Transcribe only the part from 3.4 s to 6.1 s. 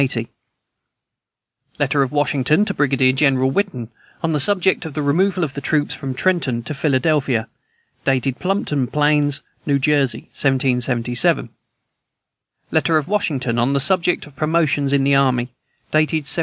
Whiten on the subject of the removal of the troops